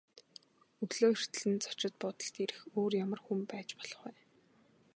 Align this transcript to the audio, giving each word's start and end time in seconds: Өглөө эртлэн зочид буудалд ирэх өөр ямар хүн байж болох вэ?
Өглөө 0.83 1.11
эртлэн 1.17 1.55
зочид 1.65 1.93
буудалд 2.01 2.35
ирэх 2.43 2.59
өөр 2.79 2.93
ямар 3.05 3.21
хүн 3.25 3.39
байж 3.51 3.69
болох 3.79 3.99
вэ? 4.05 4.11